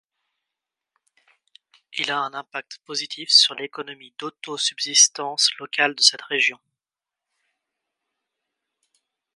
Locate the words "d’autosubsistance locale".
4.17-5.93